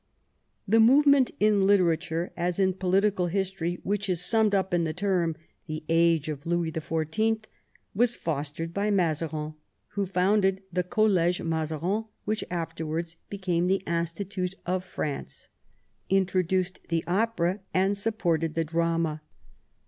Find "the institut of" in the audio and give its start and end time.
13.67-14.83